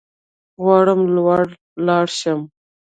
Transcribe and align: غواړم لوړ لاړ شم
غواړم 0.63 1.01
لوړ 1.15 1.39
لاړ 1.85 2.05
شم 2.19 2.39